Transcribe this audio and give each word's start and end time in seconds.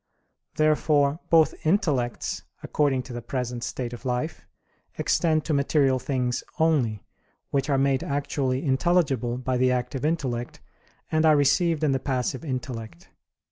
Therefore 0.55 1.19
both 1.29 1.53
intellects, 1.63 2.41
according 2.63 3.03
to 3.03 3.13
the 3.13 3.21
present 3.21 3.63
state 3.63 3.93
of 3.93 4.03
life, 4.03 4.47
extend 4.97 5.45
to 5.45 5.53
material 5.53 5.99
things 5.99 6.43
only, 6.59 7.03
which 7.51 7.69
are 7.69 7.77
made 7.77 8.03
actually 8.03 8.65
intelligible 8.65 9.37
by 9.37 9.57
the 9.57 9.71
active 9.71 10.03
intellect, 10.03 10.59
and 11.11 11.23
are 11.23 11.37
received 11.37 11.83
in 11.83 11.91
the 11.91 11.99
passive 11.99 12.43
intellect. 12.43 13.09